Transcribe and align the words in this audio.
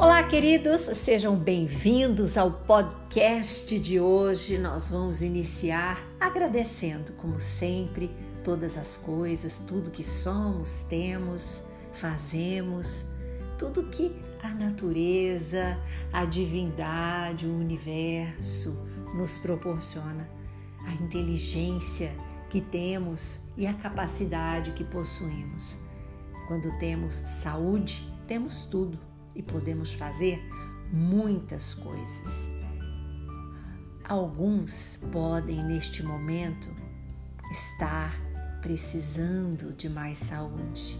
Olá, 0.00 0.22
queridos, 0.22 0.82
sejam 0.96 1.34
bem-vindos 1.34 2.38
ao 2.38 2.52
podcast 2.52 3.80
de 3.80 3.98
hoje. 3.98 4.56
Nós 4.56 4.88
vamos 4.88 5.20
iniciar 5.20 5.98
agradecendo, 6.20 7.14
como 7.14 7.40
sempre, 7.40 8.08
todas 8.44 8.78
as 8.78 8.96
coisas, 8.96 9.58
tudo 9.58 9.90
que 9.90 10.04
somos, 10.04 10.84
temos, 10.88 11.66
fazemos, 11.94 13.10
tudo 13.58 13.88
que 13.88 14.14
a 14.40 14.50
natureza, 14.50 15.76
a 16.12 16.24
divindade, 16.24 17.44
o 17.44 17.58
universo 17.58 18.80
nos 19.16 19.36
proporciona, 19.36 20.30
a 20.86 20.92
inteligência 20.92 22.16
que 22.50 22.60
temos 22.60 23.48
e 23.56 23.66
a 23.66 23.74
capacidade 23.74 24.70
que 24.74 24.84
possuímos. 24.84 25.76
Quando 26.46 26.70
temos 26.78 27.14
saúde, 27.14 28.08
temos 28.28 28.64
tudo 28.64 29.08
e 29.38 29.42
podemos 29.42 29.94
fazer 29.94 30.42
muitas 30.92 31.72
coisas. 31.72 32.50
Alguns 34.06 34.98
podem 35.12 35.62
neste 35.64 36.02
momento 36.02 36.68
estar 37.52 38.12
precisando 38.60 39.72
de 39.72 39.88
mais 39.88 40.18
saúde. 40.18 40.98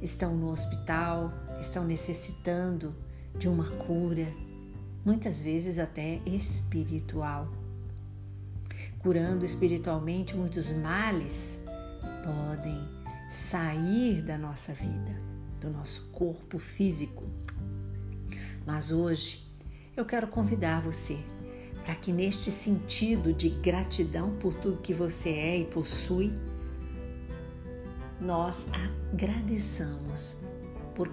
Estão 0.00 0.34
no 0.34 0.50
hospital, 0.50 1.32
estão 1.60 1.84
necessitando 1.84 2.94
de 3.36 3.48
uma 3.48 3.70
cura, 3.84 4.26
muitas 5.04 5.42
vezes 5.42 5.78
até 5.78 6.22
espiritual. 6.24 7.52
Curando 9.00 9.44
espiritualmente 9.44 10.34
muitos 10.34 10.70
males 10.72 11.60
podem 12.24 12.88
sair 13.30 14.22
da 14.22 14.38
nossa 14.38 14.72
vida 14.72 15.35
do 15.66 15.72
nosso 15.72 16.08
corpo 16.12 16.58
físico. 16.58 17.24
Mas 18.64 18.92
hoje 18.92 19.46
eu 19.96 20.04
quero 20.04 20.28
convidar 20.28 20.80
você 20.80 21.18
para 21.84 21.94
que, 21.94 22.12
neste 22.12 22.50
sentido 22.50 23.32
de 23.32 23.48
gratidão 23.48 24.36
por 24.36 24.54
tudo 24.54 24.80
que 24.80 24.94
você 24.94 25.30
é 25.30 25.58
e 25.58 25.64
possui, 25.64 26.32
nós 28.20 28.66
agradeçamos 29.12 30.38
por 30.94 31.08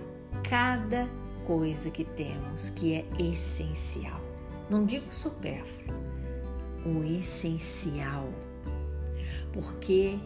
cada 0.47 1.07
coisa 1.45 1.91
que 1.91 2.03
temos 2.03 2.69
que 2.69 2.93
é 2.93 3.05
essencial. 3.19 4.21
Não 4.69 4.85
digo 4.85 5.13
supérfluo, 5.13 5.95
o 6.85 7.03
essencial. 7.03 8.29
Porque 9.51 10.17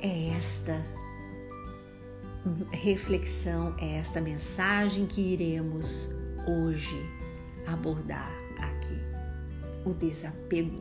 é 0.00 0.28
esta 0.28 0.80
reflexão, 2.70 3.74
é 3.78 3.96
esta 3.96 4.20
mensagem 4.20 5.06
que 5.06 5.20
iremos 5.20 6.10
hoje 6.46 6.98
abordar 7.66 8.32
aqui: 8.58 9.00
o 9.84 9.92
desapego. 9.92 10.80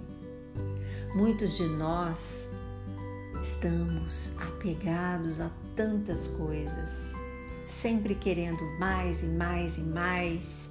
Muitos 1.15 1.57
de 1.57 1.65
nós 1.67 2.47
estamos 3.41 4.35
apegados 4.39 5.39
a 5.39 5.49
tantas 5.75 6.27
coisas, 6.27 7.13
sempre 7.65 8.15
querendo 8.15 8.63
mais 8.79 9.23
e 9.23 9.27
mais 9.27 9.77
e 9.77 9.81
mais, 9.81 10.69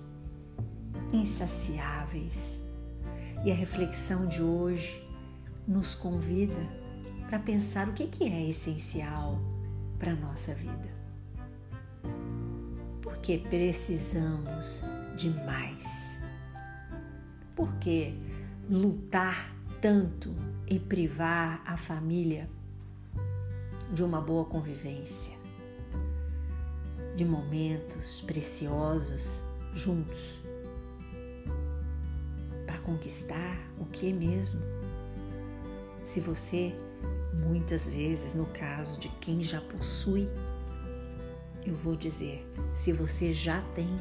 insaciáveis. 1.12 2.61
E 3.45 3.53
a 3.53 3.55
reflexão 3.55 4.27
de 4.27 4.42
hoje 4.42 5.03
nos 5.67 5.95
convida 5.95 6.55
para 7.29 7.39
pensar 7.39 7.89
o 7.89 7.92
que 7.92 8.25
é 8.25 8.48
essencial 8.48 9.55
para 9.98 10.12
a 10.12 10.16
nossa 10.16 10.55
vida. 10.55 10.94
Porque 13.02 13.39
precisamos 13.39 14.84
de 15.16 15.30
mais. 15.30 16.20
Porque 17.55 18.14
lutar 18.68 19.55
tanto 19.80 20.34
e 20.68 20.79
privar 20.79 21.62
a 21.64 21.77
família 21.77 22.48
de 23.92 24.02
uma 24.02 24.20
boa 24.20 24.45
convivência, 24.45 25.36
de 27.14 27.24
momentos 27.24 28.20
preciosos 28.20 29.42
juntos, 29.73 30.40
para 32.67 32.78
conquistar 32.78 33.57
o 33.78 33.86
que 33.86 34.13
mesmo? 34.13 34.61
Se 36.05 36.20
você 36.20 36.77
Muitas 37.45 37.89
vezes, 37.89 38.35
no 38.35 38.47
caso 38.47 38.98
de 38.98 39.08
quem 39.20 39.42
já 39.42 39.61
possui, 39.61 40.29
eu 41.64 41.74
vou 41.74 41.97
dizer: 41.97 42.47
se 42.74 42.92
você 42.92 43.33
já 43.33 43.61
tem, 43.74 44.01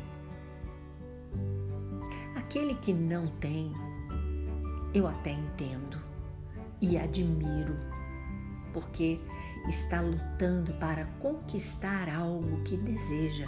aquele 2.35 2.75
que 2.75 2.93
não 2.93 3.27
tem, 3.27 3.71
eu 4.93 5.07
até 5.07 5.31
entendo 5.31 5.99
e 6.81 6.97
admiro, 6.97 7.77
porque 8.73 9.19
está 9.67 10.01
lutando 10.01 10.73
para 10.73 11.05
conquistar 11.19 12.07
algo 12.09 12.63
que 12.63 12.77
deseja. 12.77 13.47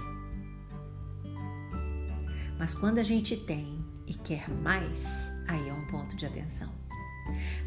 Mas 2.57 2.73
quando 2.73 2.97
a 2.97 3.03
gente 3.03 3.37
tem 3.37 3.85
e 4.07 4.13
quer 4.13 4.49
mais, 4.49 5.31
aí 5.47 5.69
é 5.69 5.73
um 5.73 5.85
ponto 5.85 6.15
de 6.15 6.25
atenção. 6.25 6.71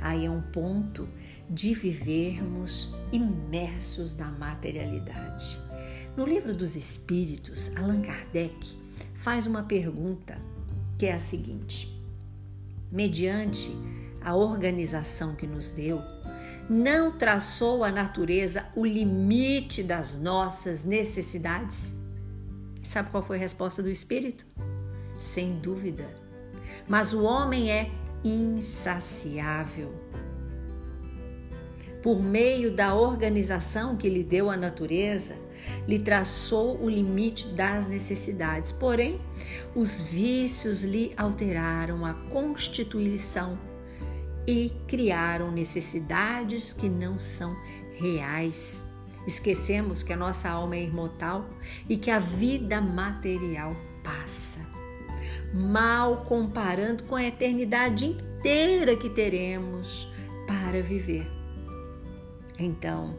Aí 0.01 0.27
é 0.27 0.31
um 0.31 0.43
ponto 0.43 1.07
de 1.51 1.75
vivermos 1.75 2.95
imersos 3.11 4.17
na 4.17 4.31
materialidade. 4.31 5.61
No 6.17 6.25
livro 6.25 6.55
dos 6.55 6.77
Espíritos, 6.77 7.77
Allan 7.77 8.03
Kardec 8.03 8.55
faz 9.15 9.47
uma 9.47 9.65
pergunta 9.65 10.39
que 10.97 11.07
é 11.07 11.15
a 11.15 11.19
seguinte: 11.19 12.01
mediante 12.91 13.71
a 14.23 14.37
organização 14.37 15.35
que 15.35 15.47
nos 15.47 15.73
deu, 15.73 16.01
não 16.69 17.19
traçou 17.19 17.83
a 17.83 17.91
natureza 17.91 18.67
o 18.77 18.87
limite 18.87 19.83
das 19.83 20.21
nossas 20.21 20.85
necessidades? 20.85 21.93
Sabe 22.81 23.11
qual 23.11 23.25
foi 23.25 23.39
a 23.39 23.41
resposta 23.41 23.83
do 23.83 23.91
Espírito? 23.91 24.47
Sem 25.21 25.59
dúvida. 25.59 26.09
Mas 26.87 27.13
o 27.13 27.25
homem 27.25 27.73
é 27.73 27.91
insaciável 28.23 29.93
por 32.03 32.23
meio 32.23 32.71
da 32.71 32.95
organização 32.95 33.97
que 33.97 34.09
lhe 34.09 34.25
deu 34.25 34.51
a 34.51 34.57
natureza, 34.57 35.35
lhe 35.87 35.99
traçou 35.99 36.83
o 36.83 36.89
limite 36.89 37.49
das 37.49 37.87
necessidades. 37.87 38.73
Porém, 38.73 39.21
os 39.75 40.01
vícios 40.01 40.83
lhe 40.83 41.13
alteraram 41.17 42.05
a 42.05 42.15
constituição 42.15 43.59
e 44.47 44.73
criaram 44.89 45.51
necessidades 45.51 46.73
que 46.73 46.89
não 46.89 47.21
são 47.21 47.55
reais. 47.95 48.83
Esquecemos 49.27 50.03
que 50.03 50.13
a 50.13 50.17
nossa 50.17 50.49
alma 50.49 50.77
é 50.77 50.85
imortal 50.85 51.47
e 51.89 51.97
que 51.97 52.11
a 52.11 52.19
vida 52.19 52.81
material 52.81 53.77
passa. 54.03 54.61
Mal 55.53 56.25
comparando 56.25 57.05
com 57.05 57.17
a 57.17 57.25
eternidade 57.25 58.07
inteira 58.07 58.97
que 58.97 59.11
teremos 59.11 60.11
para 60.47 60.81
viver. 60.81 61.40
Então, 62.63 63.17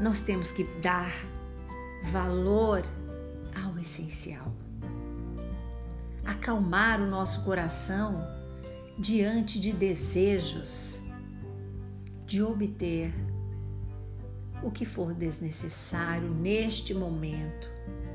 nós 0.00 0.22
temos 0.22 0.52
que 0.52 0.62
dar 0.80 1.10
valor 2.12 2.84
ao 3.60 3.76
essencial. 3.76 4.54
Acalmar 6.24 7.00
o 7.02 7.06
nosso 7.06 7.44
coração 7.44 8.22
diante 9.00 9.58
de 9.58 9.72
desejos 9.72 11.02
de 12.24 12.40
obter 12.40 13.12
o 14.62 14.70
que 14.70 14.84
for 14.84 15.12
desnecessário 15.12 16.28
neste 16.30 16.94
momento 16.94 17.68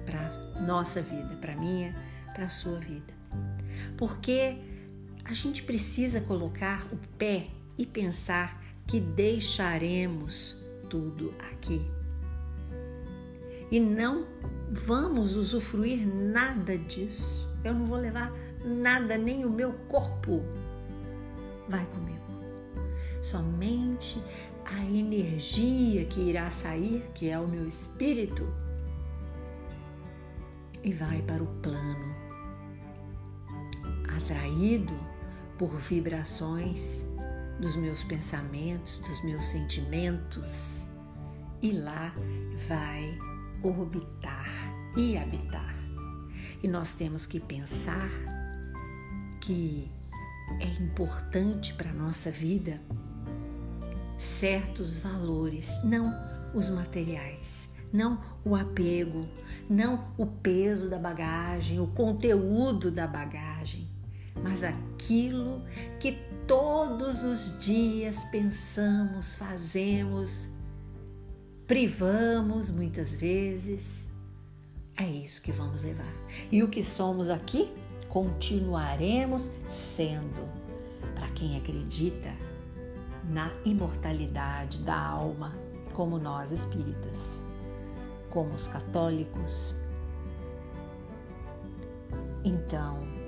para 0.06 0.30
nossa 0.62 1.02
vida, 1.02 1.36
para 1.42 1.58
minha, 1.58 1.94
para 2.34 2.48
sua 2.48 2.80
vida. 2.80 3.14
Porque 3.98 4.58
a 5.26 5.34
gente 5.34 5.64
precisa 5.64 6.22
colocar 6.22 6.88
o 6.92 6.98
pé 7.18 7.48
e 7.78 7.86
pensar 7.86 8.71
que 8.88 9.00
deixaremos 9.00 10.64
tudo 10.90 11.34
aqui. 11.52 11.86
E 13.72 13.80
não 13.80 14.26
vamos 14.70 15.36
usufruir 15.36 16.06
nada 16.06 16.78
disso. 16.78 17.50
Eu 17.64 17.74
não 17.74 17.86
vou 17.86 17.98
levar 17.98 18.32
nada, 18.66 19.18
nem 19.18 19.46
o 19.46 19.50
meu 19.50 19.74
corpo 19.88 20.44
vai 21.70 21.86
comigo. 21.86 22.20
Somente 23.22 24.22
a 24.66 24.84
energia 24.86 26.06
que 26.06 26.22
irá 26.22 26.50
sair, 26.50 27.04
que 27.14 27.30
é 27.30 27.40
o 27.40 27.48
meu 27.48 27.68
espírito, 27.68 28.48
e 30.84 30.92
vai 30.92 31.22
para 31.22 31.44
o 31.44 31.48
plano, 31.62 32.16
atraído 34.18 34.94
por 35.58 35.70
vibrações 35.78 37.06
dos 37.62 37.76
meus 37.76 38.04
pensamentos, 38.04 39.00
dos 39.00 39.24
meus 39.24 39.46
sentimentos, 39.46 40.88
e 41.62 41.72
lá 41.72 42.12
vai 42.68 43.18
orbitar 43.62 44.50
e 44.98 45.16
habitar. 45.16 45.76
E 46.64 46.68
nós 46.68 46.94
temos 46.94 47.28
que 47.28 47.40
pensar 47.40 48.10
que 49.40 49.92
é 50.60 50.84
importante 50.84 51.74
para 51.76 51.92
a 51.92 51.94
nossa 51.94 52.32
vida 52.32 52.82
certos 54.18 54.98
valores, 54.98 55.70
não 55.84 56.12
os 56.56 56.68
materiais, 56.68 57.70
não 57.94 58.20
o 58.44 58.56
apego, 58.56 59.28
não 59.70 60.14
o 60.18 60.26
peso 60.26 60.90
da 60.90 60.98
bagagem, 60.98 61.80
o 61.80 61.88
conteúdo 61.88 62.90
da 62.90 63.06
bagagem, 63.06 63.88
mas 64.44 64.64
aquilo 64.64 65.64
que 66.00 66.18
todos 66.48 67.24
os 67.24 67.60
dias 67.60 68.24
pensamos, 68.26 69.36
fazemos, 69.36 70.56
privamos 71.68 72.70
muitas 72.70 73.16
vezes. 73.16 74.08
É 74.98 75.06
isso 75.06 75.42
que 75.42 75.52
vamos 75.52 75.84
levar. 75.84 76.14
E 76.52 76.62
o 76.62 76.70
que 76.70 76.84
somos 76.84 77.30
aqui, 77.30 77.72
continuaremos 78.10 79.52
sendo. 79.70 80.50
Para 81.16 81.30
quem 81.30 81.58
acredita 81.58 82.32
na 83.30 83.52
imortalidade 83.64 84.80
da 84.80 85.00
alma, 85.00 85.56
como 85.94 86.18
nós 86.18 86.52
espíritas, 86.52 87.42
como 88.30 88.54
os 88.54 88.68
católicos. 88.68 89.76
Então, 92.44 93.21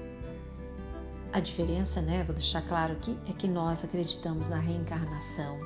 a 1.34 1.40
diferença, 1.40 2.00
né, 2.00 2.24
vou 2.24 2.36
deixar 2.36 2.62
claro 2.62 2.94
aqui, 2.94 3.18
é 3.28 3.34
que 3.34 3.48
nós 3.48 3.84
acreditamos 3.84 4.48
na 4.50 4.60
reencarnação 4.60 5.60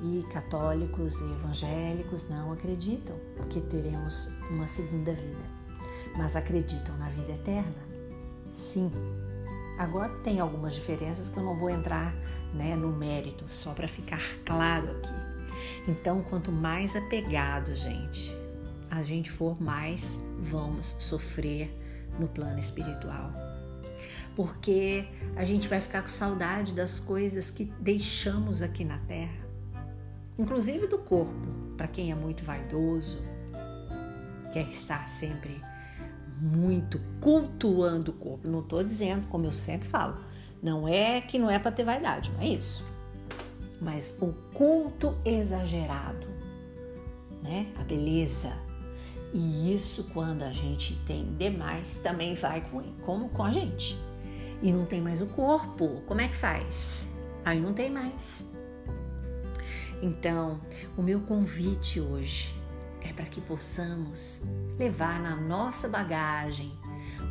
e 0.00 0.22
católicos 0.32 1.20
e 1.20 1.32
evangélicos 1.32 2.28
não 2.28 2.52
acreditam 2.52 3.16
que 3.50 3.60
teremos 3.60 4.30
uma 4.48 4.68
segunda 4.68 5.12
vida, 5.12 5.44
mas 6.16 6.36
acreditam 6.36 6.96
na 6.96 7.08
vida 7.08 7.32
eterna. 7.32 7.88
Sim. 8.54 8.88
Agora 9.76 10.10
tem 10.22 10.38
algumas 10.38 10.74
diferenças 10.74 11.28
que 11.28 11.36
eu 11.36 11.42
não 11.42 11.56
vou 11.56 11.70
entrar 11.70 12.14
né, 12.54 12.76
no 12.76 12.90
mérito, 12.90 13.46
só 13.48 13.72
para 13.72 13.88
ficar 13.88 14.22
claro 14.46 14.92
aqui. 14.92 15.90
Então, 15.90 16.22
quanto 16.22 16.52
mais 16.52 16.94
apegado, 16.94 17.74
gente, 17.74 18.32
a 18.88 19.02
gente 19.02 19.28
for, 19.28 19.60
mais 19.60 20.20
vamos 20.38 20.94
sofrer 21.00 21.68
no 22.16 22.28
plano 22.28 22.60
espiritual. 22.60 23.57
Porque 24.38 25.08
a 25.34 25.44
gente 25.44 25.66
vai 25.66 25.80
ficar 25.80 26.02
com 26.02 26.08
saudade 26.08 26.72
das 26.72 27.00
coisas 27.00 27.50
que 27.50 27.64
deixamos 27.80 28.62
aqui 28.62 28.84
na 28.84 28.98
terra, 28.98 29.44
inclusive 30.38 30.86
do 30.86 30.98
corpo, 30.98 31.48
para 31.76 31.88
quem 31.88 32.12
é 32.12 32.14
muito 32.14 32.44
vaidoso, 32.44 33.20
quer 34.52 34.68
estar 34.68 35.08
sempre 35.08 35.60
muito 36.40 37.00
cultuando 37.20 38.12
o 38.12 38.14
corpo. 38.14 38.48
Não 38.48 38.60
estou 38.60 38.84
dizendo, 38.84 39.26
como 39.26 39.44
eu 39.44 39.50
sempre 39.50 39.88
falo, 39.88 40.18
não 40.62 40.86
é 40.86 41.20
que 41.20 41.36
não 41.36 41.50
é 41.50 41.58
para 41.58 41.72
ter 41.72 41.82
vaidade, 41.82 42.30
não 42.30 42.40
é 42.40 42.46
isso 42.46 42.84
mas 43.80 44.16
o 44.20 44.32
culto 44.52 45.16
exagerado, 45.24 46.26
né? 47.42 47.66
A 47.78 47.84
beleza. 47.84 48.52
E 49.32 49.74
isso, 49.74 50.04
quando 50.12 50.42
a 50.42 50.52
gente 50.52 50.94
tem 51.06 51.34
demais, 51.36 52.00
também 52.02 52.34
vai 52.34 52.62
com, 52.70 52.82
como 53.04 53.28
com 53.28 53.44
a 53.44 53.52
gente. 53.52 53.98
E 54.60 54.72
não 54.72 54.84
tem 54.84 55.00
mais 55.00 55.20
o 55.20 55.26
corpo. 55.26 56.02
Como 56.06 56.20
é 56.20 56.28
que 56.28 56.36
faz? 56.36 57.06
Aí 57.44 57.60
não 57.60 57.72
tem 57.72 57.90
mais. 57.90 58.44
Então, 60.02 60.60
o 60.96 61.02
meu 61.02 61.20
convite 61.20 62.00
hoje 62.00 62.54
é 63.02 63.12
para 63.12 63.24
que 63.24 63.40
possamos 63.40 64.44
levar 64.78 65.20
na 65.20 65.36
nossa 65.36 65.88
bagagem 65.88 66.72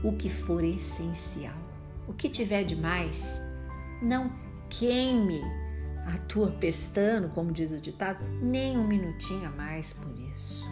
o 0.04 0.14
que 0.14 0.30
for 0.30 0.64
essencial. 0.64 1.56
O 2.08 2.14
que 2.14 2.30
tiver 2.30 2.64
demais, 2.64 3.42
não 4.02 4.32
queime 4.70 5.42
a 6.08 6.18
tua 6.20 6.52
pestana, 6.52 7.28
como 7.28 7.52
diz 7.52 7.72
o 7.72 7.82
ditado, 7.82 8.24
nem 8.42 8.78
um 8.78 8.88
minutinho 8.88 9.48
a 9.48 9.52
mais 9.52 9.94
por 9.94 10.18
isso. 10.34 10.70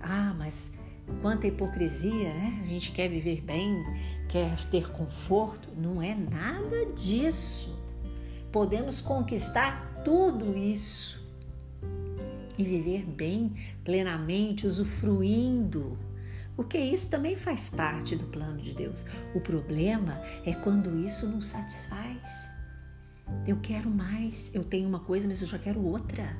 Ah, 0.00 0.34
mas 0.36 0.72
quanta 1.22 1.46
hipocrisia, 1.46 2.32
né? 2.34 2.60
A 2.62 2.66
gente 2.66 2.92
quer 2.92 3.08
viver 3.08 3.40
bem, 3.40 3.82
quer 4.30 4.64
ter 4.66 4.88
conforto. 4.90 5.68
Não 5.76 6.00
é 6.00 6.14
nada 6.14 6.86
disso. 6.94 7.76
Podemos 8.52 9.00
conquistar 9.00 10.02
tudo 10.04 10.56
isso 10.56 11.20
e 12.56 12.64
viver 12.64 13.04
bem, 13.06 13.54
plenamente, 13.84 14.66
usufruindo. 14.66 15.98
Porque 16.56 16.78
isso 16.78 17.08
também 17.08 17.36
faz 17.36 17.68
parte 17.68 18.16
do 18.16 18.26
plano 18.26 18.60
de 18.60 18.72
Deus. 18.72 19.04
O 19.34 19.40
problema 19.40 20.20
é 20.44 20.52
quando 20.52 20.98
isso 20.98 21.26
não 21.26 21.40
satisfaz. 21.40 22.48
Eu 23.46 23.58
quero 23.60 23.88
mais, 23.88 24.50
eu 24.52 24.64
tenho 24.64 24.88
uma 24.88 25.00
coisa, 25.00 25.26
mas 25.26 25.40
eu 25.40 25.48
já 25.48 25.58
quero 25.58 25.82
outra. 25.84 26.36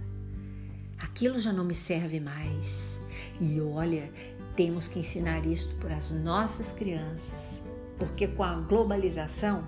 Aquilo 0.99 1.41
já 1.41 1.53
não 1.53 1.65
me 1.65 1.75
serve 1.75 2.21
mais. 2.21 3.01
E 3.41 3.61
olha, 3.61 4.13
temos 4.57 4.87
que 4.89 4.99
ensinar 4.99 5.47
isso 5.47 5.75
para 5.77 5.97
as 5.97 6.13
nossas 6.13 6.73
crianças, 6.73 7.63
porque 8.01 8.27
com 8.27 8.43
a 8.43 8.55
globalização, 8.55 9.63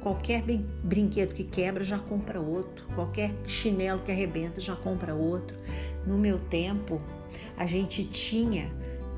qualquer 0.00 0.42
brinquedo 0.82 1.34
que 1.34 1.44
quebra 1.44 1.84
já 1.84 1.98
compra 1.98 2.40
outro, 2.40 2.86
qualquer 2.94 3.34
chinelo 3.46 4.00
que 4.00 4.10
arrebenta 4.10 4.58
já 4.58 4.74
compra 4.74 5.14
outro. 5.14 5.56
No 6.06 6.16
meu 6.16 6.38
tempo, 6.38 6.96
a 7.56 7.66
gente 7.66 8.04
tinha, 8.04 8.72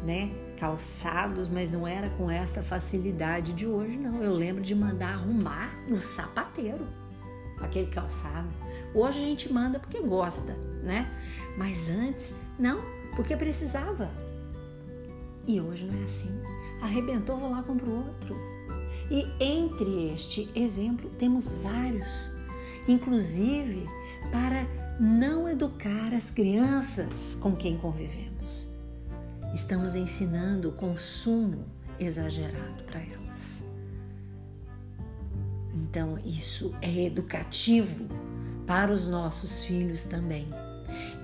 né, 0.04 0.30
calçados, 0.58 1.46
mas 1.46 1.70
não 1.70 1.86
era 1.86 2.10
com 2.10 2.28
essa 2.28 2.60
facilidade 2.60 3.52
de 3.52 3.66
hoje, 3.66 3.96
não. 3.96 4.20
Eu 4.20 4.34
lembro 4.34 4.62
de 4.62 4.74
mandar 4.74 5.14
arrumar 5.14 5.72
no 5.88 6.00
sapateiro 6.00 6.84
aquele 7.60 7.86
calçado. 7.86 8.48
Hoje 8.94 9.18
a 9.18 9.22
gente 9.22 9.52
manda 9.52 9.78
porque 9.78 10.00
gosta, 10.00 10.54
né? 10.82 11.08
Mas 11.56 11.88
antes, 11.88 12.34
não, 12.58 12.80
porque 13.14 13.36
precisava. 13.36 14.10
E 15.46 15.60
hoje 15.60 15.86
não 15.86 16.00
é 16.00 16.04
assim. 16.04 16.57
Arrebentou, 16.80 17.38
vou 17.38 17.50
lá 17.50 17.62
compro 17.62 17.90
outro. 17.90 18.36
E 19.10 19.26
entre 19.40 20.12
este 20.12 20.50
exemplo 20.54 21.10
temos 21.18 21.54
vários, 21.54 22.32
inclusive 22.86 23.86
para 24.30 24.66
não 25.00 25.48
educar 25.48 26.12
as 26.12 26.30
crianças 26.30 27.36
com 27.40 27.54
quem 27.54 27.78
convivemos. 27.78 28.68
Estamos 29.54 29.94
ensinando 29.94 30.68
o 30.68 30.72
consumo 30.72 31.64
exagerado 31.98 32.84
para 32.84 33.00
elas. 33.00 33.62
Então, 35.74 36.18
isso 36.24 36.74
é 36.82 37.06
educativo 37.06 38.06
para 38.66 38.92
os 38.92 39.08
nossos 39.08 39.64
filhos 39.64 40.04
também. 40.04 40.46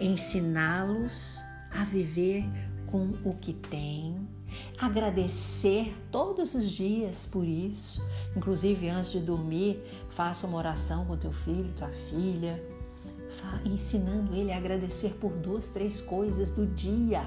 Ensiná-los 0.00 1.42
a 1.70 1.84
viver 1.84 2.44
com 2.90 3.14
o 3.24 3.34
que 3.34 3.52
têm, 3.52 4.28
agradecer 4.78 5.94
todos 6.10 6.54
os 6.54 6.70
dias 6.70 7.26
por 7.26 7.44
isso. 7.46 8.02
Inclusive, 8.36 8.88
antes 8.88 9.12
de 9.12 9.20
dormir, 9.20 9.82
faça 10.08 10.46
uma 10.46 10.58
oração 10.58 11.04
com 11.04 11.16
teu 11.16 11.32
filho, 11.32 11.72
tua 11.76 11.90
filha, 12.10 12.62
ensinando 13.64 14.34
ele 14.34 14.52
a 14.52 14.56
agradecer 14.56 15.14
por 15.20 15.32
duas, 15.32 15.68
três 15.68 16.00
coisas 16.00 16.50
do 16.50 16.66
dia. 16.66 17.24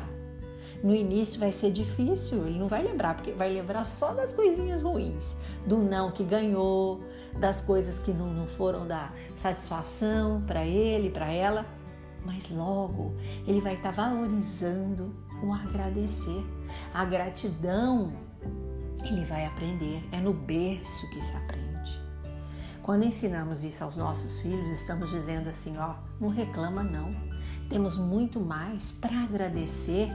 No 0.84 0.94
início 0.94 1.40
vai 1.40 1.52
ser 1.52 1.72
difícil, 1.72 2.46
ele 2.46 2.60
não 2.60 2.68
vai 2.68 2.84
lembrar, 2.84 3.16
porque 3.16 3.32
vai 3.32 3.52
lembrar 3.52 3.84
só 3.84 4.14
das 4.14 4.32
coisinhas 4.32 4.82
ruins, 4.82 5.36
do 5.66 5.80
não 5.80 6.12
que 6.12 6.24
ganhou, 6.24 7.02
das 7.40 7.62
coisas 7.62 7.98
que 7.98 8.12
não, 8.12 8.32
não 8.32 8.46
foram 8.46 8.86
dar 8.86 9.16
satisfação 9.36 10.42
para 10.46 10.66
ele, 10.66 11.10
para 11.10 11.32
ela, 11.32 11.66
mas 12.26 12.50
logo 12.50 13.14
ele 13.46 13.62
vai 13.62 13.76
estar 13.76 13.94
tá 13.94 14.04
valorizando 14.04 15.16
o 15.44 15.54
agradecer. 15.54 16.46
A 16.94 17.06
gratidão 17.06 18.12
ele 19.04 19.24
vai 19.26 19.46
aprender, 19.46 20.04
é 20.12 20.20
no 20.20 20.34
berço 20.34 21.10
que 21.10 21.22
se 21.22 21.34
aprende. 21.36 21.68
Quando 22.82 23.04
ensinamos 23.04 23.64
isso 23.64 23.84
aos 23.84 23.98
nossos 23.98 24.40
filhos, 24.40 24.70
estamos 24.70 25.10
dizendo 25.10 25.50
assim, 25.50 25.78
ó, 25.78 25.96
não 26.20 26.30
reclama 26.30 26.84
não. 26.84 27.14
Temos 27.70 27.98
muito 27.98 28.40
mais 28.40 28.94
para 28.94 29.24
agradecer 29.24 30.10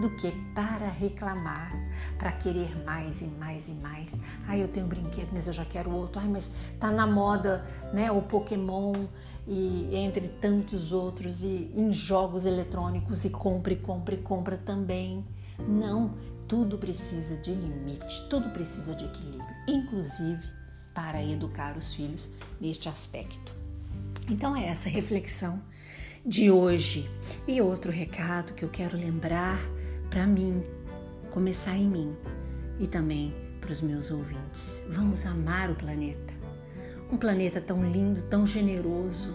do 0.00 0.10
que 0.10 0.32
para 0.54 0.88
reclamar, 0.88 1.72
para 2.18 2.32
querer 2.32 2.76
mais 2.84 3.20
e 3.22 3.26
mais 3.26 3.68
e 3.68 3.72
mais. 3.72 4.18
Ai, 4.46 4.62
eu 4.62 4.68
tenho 4.68 4.86
um 4.86 4.88
brinquedo, 4.88 5.28
mas 5.32 5.46
eu 5.46 5.52
já 5.52 5.64
quero 5.64 5.90
outro. 5.90 6.20
Ai, 6.20 6.28
mas 6.28 6.48
tá 6.78 6.90
na 6.90 7.06
moda, 7.06 7.64
né, 7.92 8.10
o 8.10 8.22
Pokémon 8.22 9.06
e 9.46 9.96
entre 9.96 10.28
tantos 10.28 10.92
outros 10.92 11.42
e 11.42 11.72
em 11.74 11.92
jogos 11.92 12.46
eletrônicos 12.46 13.24
e 13.24 13.30
compra, 13.30 13.72
e 13.72 13.76
compra, 13.76 14.14
e 14.14 14.18
compra 14.18 14.56
também. 14.56 15.24
Não, 15.58 16.14
tudo 16.46 16.78
precisa 16.78 17.36
de 17.36 17.52
limite, 17.52 18.28
tudo 18.28 18.50
precisa 18.50 18.94
de 18.94 19.04
equilíbrio, 19.04 19.56
inclusive 19.66 20.42
para 20.94 21.22
educar 21.24 21.76
os 21.76 21.94
filhos 21.94 22.32
neste 22.60 22.88
aspecto. 22.88 23.54
Então 24.28 24.54
é 24.54 24.66
essa 24.68 24.88
reflexão 24.88 25.60
de 26.24 26.50
hoje. 26.50 27.08
E 27.46 27.60
outro 27.60 27.90
recado 27.90 28.52
que 28.52 28.64
eu 28.64 28.68
quero 28.68 28.96
lembrar 28.96 29.58
para 30.10 30.26
mim 30.26 30.62
começar 31.30 31.76
em 31.76 31.88
mim 31.88 32.16
e 32.78 32.86
também 32.86 33.34
para 33.60 33.72
os 33.72 33.80
meus 33.80 34.10
ouvintes. 34.10 34.82
Vamos 34.88 35.26
amar 35.26 35.70
o 35.70 35.74
planeta. 35.74 36.34
Um 37.12 37.16
planeta 37.16 37.60
tão 37.60 37.90
lindo, 37.90 38.22
tão 38.22 38.46
generoso, 38.46 39.34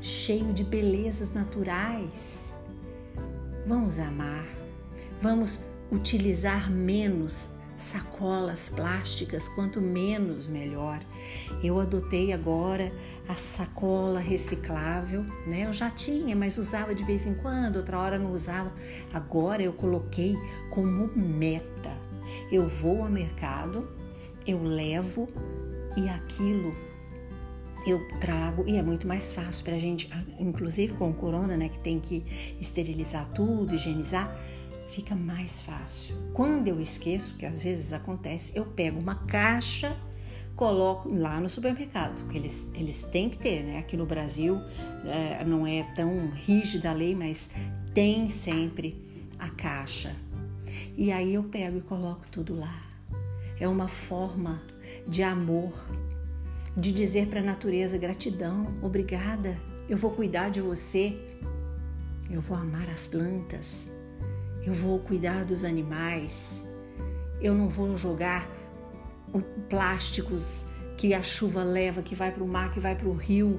cheio 0.00 0.52
de 0.52 0.64
belezas 0.64 1.32
naturais. 1.32 2.52
Vamos 3.66 3.98
amar. 3.98 4.46
Vamos 5.20 5.64
utilizar 5.90 6.70
menos 6.70 7.50
sacolas 7.82 8.68
plásticas, 8.68 9.48
quanto 9.48 9.80
menos 9.80 10.46
melhor. 10.46 11.00
Eu 11.62 11.80
adotei 11.80 12.32
agora 12.32 12.92
a 13.28 13.34
sacola 13.34 14.20
reciclável, 14.20 15.24
né? 15.46 15.66
Eu 15.66 15.72
já 15.72 15.90
tinha, 15.90 16.34
mas 16.36 16.58
usava 16.58 16.94
de 16.94 17.04
vez 17.04 17.26
em 17.26 17.34
quando, 17.34 17.76
outra 17.76 17.98
hora 17.98 18.18
não 18.18 18.32
usava. 18.32 18.72
Agora 19.12 19.62
eu 19.62 19.72
coloquei 19.72 20.36
como 20.70 21.10
meta. 21.16 21.96
Eu 22.50 22.68
vou 22.68 23.02
ao 23.02 23.10
mercado, 23.10 23.88
eu 24.46 24.62
levo 24.62 25.28
e 25.96 26.08
aquilo 26.08 26.74
eu 27.86 28.06
trago 28.20 28.64
e 28.66 28.76
é 28.76 28.82
muito 28.82 29.06
mais 29.06 29.32
fácil 29.32 29.64
para 29.64 29.76
a 29.76 29.78
gente, 29.78 30.08
inclusive 30.38 30.94
com 30.94 31.10
o 31.10 31.14
corona, 31.14 31.56
né, 31.56 31.68
que 31.68 31.78
tem 31.78 31.98
que 31.98 32.24
esterilizar 32.60 33.26
tudo, 33.34 33.74
higienizar 33.74 34.34
fica 34.90 35.14
mais 35.14 35.62
fácil. 35.62 36.16
Quando 36.34 36.68
eu 36.68 36.80
esqueço, 36.80 37.36
que 37.36 37.46
às 37.46 37.62
vezes 37.62 37.92
acontece, 37.92 38.52
eu 38.54 38.66
pego 38.66 38.98
uma 38.98 39.14
caixa, 39.14 39.96
coloco 40.56 41.12
lá 41.12 41.40
no 41.40 41.48
supermercado, 41.48 42.28
que 42.28 42.36
eles, 42.36 42.68
eles 42.74 43.04
têm 43.04 43.30
que 43.30 43.38
ter, 43.38 43.62
né? 43.62 43.78
Aqui 43.78 43.96
no 43.96 44.04
Brasil 44.04 44.60
é, 45.04 45.44
não 45.44 45.66
é 45.66 45.82
tão 45.94 46.28
rígida 46.30 46.90
a 46.90 46.92
lei, 46.92 47.14
mas 47.14 47.50
tem 47.94 48.28
sempre 48.28 49.00
a 49.38 49.48
caixa. 49.48 50.14
E 50.96 51.10
aí 51.10 51.34
eu 51.34 51.44
pego 51.44 51.78
e 51.78 51.80
coloco 51.80 52.26
tudo 52.30 52.54
lá. 52.54 52.82
É 53.58 53.66
uma 53.66 53.88
forma 53.88 54.60
de 55.06 55.22
amor, 55.22 55.72
de 56.76 56.92
dizer 56.92 57.28
para 57.28 57.40
a 57.40 57.42
natureza 57.42 57.96
gratidão, 57.96 58.66
obrigada, 58.82 59.58
eu 59.88 59.96
vou 59.96 60.10
cuidar 60.10 60.50
de 60.50 60.60
você, 60.60 61.16
eu 62.30 62.40
vou 62.40 62.56
amar 62.56 62.88
as 62.88 63.06
plantas, 63.06 63.86
eu 64.64 64.74
vou 64.74 64.98
cuidar 64.98 65.44
dos 65.44 65.64
animais, 65.64 66.62
eu 67.40 67.54
não 67.54 67.68
vou 67.68 67.96
jogar 67.96 68.48
plásticos 69.68 70.68
que 70.96 71.14
a 71.14 71.22
chuva 71.22 71.62
leva, 71.62 72.02
que 72.02 72.14
vai 72.14 72.30
para 72.30 72.44
o 72.44 72.48
mar, 72.48 72.72
que 72.72 72.80
vai 72.80 72.94
para 72.94 73.08
o 73.08 73.14
rio, 73.14 73.58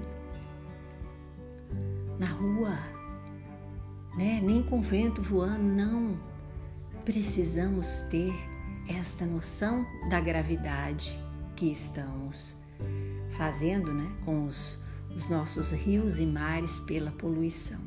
na 2.19 2.27
rua, 2.27 2.77
né? 4.15 4.39
Nem 4.43 4.61
com 4.61 4.79
vento 4.81 5.21
voando, 5.21 5.63
não. 5.63 6.19
Precisamos 7.03 8.01
ter 8.11 8.31
esta 8.87 9.25
noção 9.25 9.85
da 10.07 10.19
gravidade 10.19 11.17
que 11.55 11.71
estamos 11.71 12.57
fazendo, 13.31 13.91
né? 13.91 14.07
Com 14.23 14.45
os, 14.45 14.83
os 15.15 15.27
nossos 15.27 15.71
rios 15.71 16.19
e 16.19 16.27
mares 16.27 16.79
pela 16.81 17.11
poluição. 17.11 17.79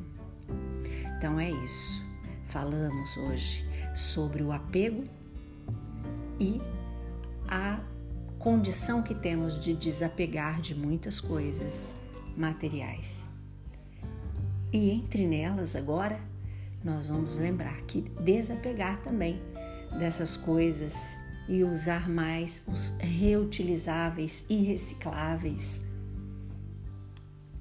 Então 1.17 1.39
é 1.39 1.49
isso 1.49 2.04
falamos 2.55 3.17
hoje 3.17 3.65
sobre 3.93 4.41
o 4.41 4.53
apego 4.53 5.03
e 6.39 6.57
a 7.49 7.81
condição 8.39 9.03
que 9.03 9.13
temos 9.13 9.59
de 9.59 9.73
desapegar 9.73 10.61
de 10.61 10.73
muitas 10.73 11.19
coisas 11.19 11.93
materiais. 12.37 13.25
E 14.71 14.89
entre 14.89 15.27
nelas 15.27 15.75
agora, 15.75 16.17
nós 16.81 17.09
vamos 17.09 17.35
lembrar 17.35 17.81
que 17.81 18.03
desapegar 18.23 19.01
também 19.03 19.41
dessas 19.99 20.37
coisas 20.37 21.17
e 21.49 21.61
usar 21.61 22.07
mais 22.09 22.63
os 22.67 22.91
reutilizáveis 22.99 24.45
e 24.49 24.63
recicláveis. 24.63 25.81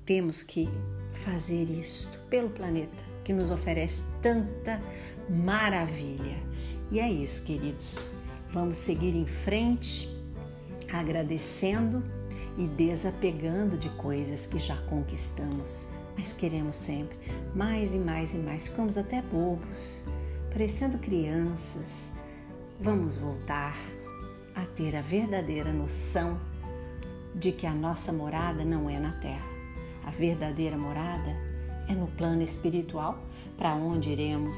Temos 0.07 0.45
que 0.45 0.69
fazer 1.11 1.69
isto 1.69 2.17
pelo 2.31 2.51
planeta 2.51 3.14
que 3.25 3.33
nos 3.33 3.51
oferece 3.51 4.03
tanta 4.23 4.81
maravilha. 5.29 6.37
E 6.91 7.01
é 7.01 7.11
isso, 7.11 7.45
queridos. 7.45 8.05
Vamos 8.51 8.77
seguir 8.77 9.17
em 9.17 9.27
frente, 9.27 10.09
agradecendo 10.93 12.03
e 12.57 12.69
desapegando 12.69 13.77
de 13.77 13.89
coisas 13.91 14.47
que 14.47 14.59
já 14.59 14.77
conquistamos, 14.83 15.89
mas 16.17 16.33
queremos 16.33 16.77
sempre 16.77 17.17
mais 17.55 17.95
e 17.95 17.99
mais 17.99 18.33
e 18.33 18.37
mais. 18.37 18.69
Ficamos 18.69 18.97
até 18.97 19.21
bobos, 19.23 20.07
parecendo 20.53 20.99
crianças. 20.99 22.13
Vamos 22.81 23.17
voltar 23.17 23.77
a 24.55 24.65
ter 24.67 24.95
a 24.95 25.01
verdadeira 25.01 25.73
noção 25.73 26.39
de 27.35 27.51
que 27.51 27.67
a 27.67 27.73
nossa 27.73 28.13
morada 28.13 28.65
não 28.65 28.89
é 28.89 29.01
na 29.01 29.13
terra. 29.13 29.49
A 30.05 30.11
verdadeira 30.11 30.77
morada 30.77 31.54
é 31.89 31.95
no 31.95 32.07
plano 32.09 32.43
espiritual 32.43 33.19
para 33.57 33.75
onde 33.75 34.11
iremos 34.11 34.57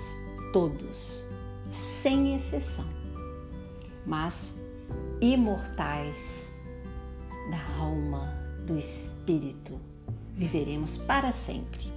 todos, 0.53 1.25
sem 1.71 2.35
exceção, 2.35 2.87
mas 4.07 4.53
imortais 5.21 6.51
da 7.51 7.81
alma, 7.81 8.33
do 8.65 8.79
espírito. 8.79 9.79
Viveremos 10.35 10.97
para 10.97 11.33
sempre. 11.33 11.93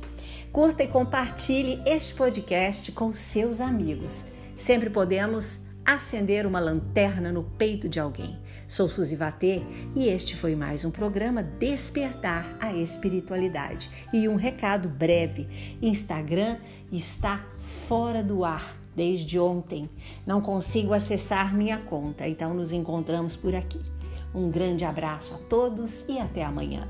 Curta 0.51 0.83
e 0.83 0.87
compartilhe 0.87 1.81
este 1.85 2.13
podcast 2.15 2.91
com 2.91 3.13
seus 3.13 3.59
amigos. 3.59 4.25
Sempre 4.55 4.89
podemos 4.89 5.65
acender 5.85 6.45
uma 6.45 6.59
lanterna 6.59 7.31
no 7.31 7.43
peito 7.43 7.87
de 7.87 7.99
alguém. 7.99 8.39
Sou 8.69 8.87
Suzy 8.87 9.15
Vatê 9.15 9.63
e 9.95 10.09
este 10.09 10.35
foi 10.35 10.55
mais 10.55 10.85
um 10.85 10.91
programa 10.91 11.41
Despertar 11.41 12.55
a 12.59 12.71
Espiritualidade. 12.71 13.89
E 14.13 14.29
um 14.29 14.35
recado 14.35 14.87
breve: 14.87 15.47
Instagram 15.81 16.57
está 16.91 17.43
fora 17.57 18.23
do 18.23 18.45
ar 18.45 18.77
desde 18.95 19.39
ontem. 19.39 19.89
Não 20.23 20.39
consigo 20.39 20.93
acessar 20.93 21.51
minha 21.51 21.79
conta, 21.79 22.27
então 22.27 22.53
nos 22.53 22.71
encontramos 22.71 23.35
por 23.35 23.55
aqui. 23.55 23.81
Um 24.35 24.51
grande 24.51 24.85
abraço 24.85 25.33
a 25.33 25.39
todos 25.49 26.05
e 26.07 26.19
até 26.19 26.43
amanhã. 26.43 26.87